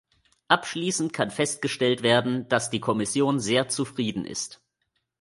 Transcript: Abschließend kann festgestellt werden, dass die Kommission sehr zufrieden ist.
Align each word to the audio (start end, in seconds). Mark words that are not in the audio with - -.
Abschließend 0.47 1.13
kann 1.13 1.29
festgestellt 1.29 2.01
werden, 2.01 2.47
dass 2.49 2.71
die 2.71 2.79
Kommission 2.79 3.39
sehr 3.39 3.67
zufrieden 3.69 4.25
ist. 4.25 4.59